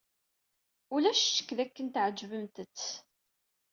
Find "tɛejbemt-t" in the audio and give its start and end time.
1.87-2.79